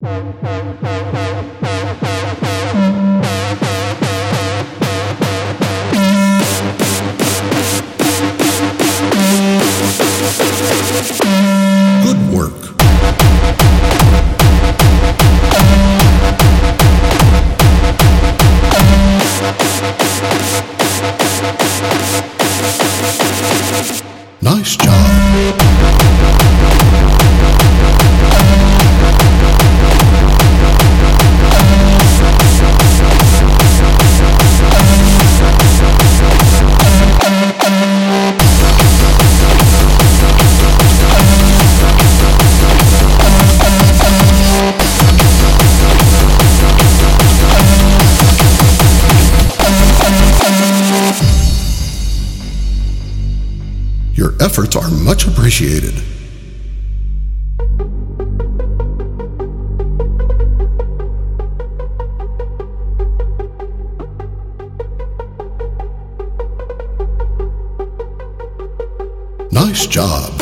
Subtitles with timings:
[0.00, 0.10] Good
[12.32, 12.54] work.
[24.40, 25.67] Nice job.
[54.18, 55.94] Your efforts are much appreciated.
[69.52, 70.32] Nice job.